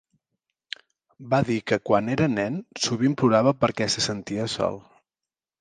[1.33, 2.57] Va dir que quan era nen
[2.89, 4.83] sovint plorava perquè se sentia sol.